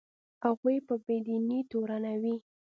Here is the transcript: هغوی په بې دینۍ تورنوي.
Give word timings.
هغوی 0.45 0.77
په 0.87 0.93
بې 1.05 1.17
دینۍ 1.25 1.61
تورنوي. 1.71 2.35